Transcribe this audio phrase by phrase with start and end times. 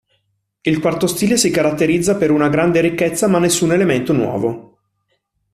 [0.61, 4.79] Il quarto stile si caratterizza per una grande ricchezza ma nessun elemento nuovo.